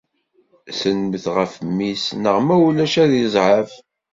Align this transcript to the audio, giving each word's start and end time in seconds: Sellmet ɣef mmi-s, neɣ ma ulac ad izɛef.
Sellmet 0.79 1.25
ɣef 1.35 1.53
mmi-s, 1.67 2.05
neɣ 2.21 2.37
ma 2.45 2.55
ulac 2.67 2.93
ad 3.03 3.11
izɛef. 3.23 3.71